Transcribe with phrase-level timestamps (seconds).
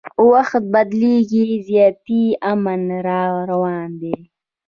[0.31, 4.15] وخت بدلیږي زیاتي امن را روان دی